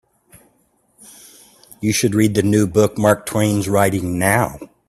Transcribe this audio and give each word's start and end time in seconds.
You 1.79 1.93
should 1.93 2.15
read 2.15 2.33
the 2.33 2.41
new 2.41 2.65
book 2.65 2.97
Mark 2.97 3.27
Twain's 3.27 3.69
writing 3.69 4.17
now. 4.17 4.57